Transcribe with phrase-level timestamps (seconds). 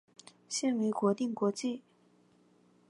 [0.49, 1.83] 现为国定古迹。